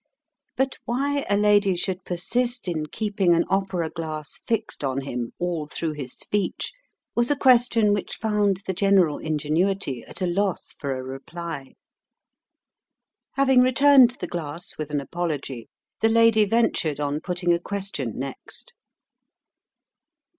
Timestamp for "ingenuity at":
9.19-10.19